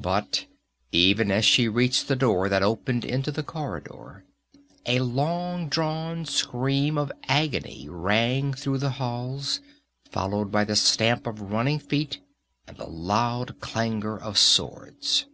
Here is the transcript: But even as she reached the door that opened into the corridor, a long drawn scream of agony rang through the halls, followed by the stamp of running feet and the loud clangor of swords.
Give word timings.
But 0.00 0.46
even 0.90 1.30
as 1.30 1.44
she 1.44 1.68
reached 1.68 2.08
the 2.08 2.16
door 2.16 2.48
that 2.48 2.64
opened 2.64 3.04
into 3.04 3.30
the 3.30 3.44
corridor, 3.44 4.24
a 4.86 4.98
long 4.98 5.68
drawn 5.68 6.24
scream 6.26 6.98
of 6.98 7.12
agony 7.28 7.86
rang 7.88 8.54
through 8.54 8.78
the 8.78 8.90
halls, 8.98 9.60
followed 10.10 10.50
by 10.50 10.64
the 10.64 10.74
stamp 10.74 11.28
of 11.28 11.52
running 11.52 11.78
feet 11.78 12.20
and 12.66 12.76
the 12.76 12.88
loud 12.88 13.60
clangor 13.60 14.18
of 14.18 14.36
swords. 14.36 15.26